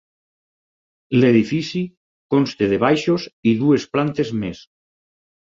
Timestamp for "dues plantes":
3.61-4.35